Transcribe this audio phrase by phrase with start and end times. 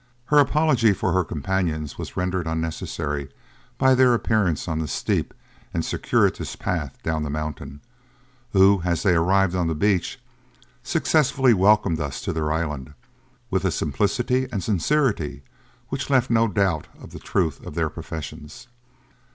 [0.33, 3.29] Her apology for her companions was rendered unnecessary
[3.77, 5.31] by their appearance on the steep
[5.75, 7.81] and circuitous path down the mountain,
[8.51, 10.19] who, as they arrived on the beach,
[10.81, 12.95] successively welcomed us to their island,
[13.51, 15.43] with a simplicity and sincerity
[15.89, 18.67] which left no doubt of the truth of their professions.'